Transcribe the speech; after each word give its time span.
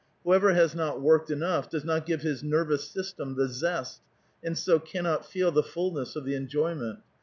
Whoever 0.23 0.55
has 0.55 0.73
not 0.73 0.99
worked 0.99 1.29
enough 1.29 1.69
does 1.69 1.85
not 1.85 2.07
give 2.07 2.23
his 2.23 2.43
nervous 2.43 2.87
system 2.89 3.35
the 3.35 3.47
zest, 3.47 4.01
and 4.43 4.57
so 4.57 4.79
cannot 4.79 5.27
feel 5.27 5.51
the 5.51 5.61
fulness 5.61 6.15
of 6.15 6.25
the 6.25 6.33
enjoyment. 6.33 7.01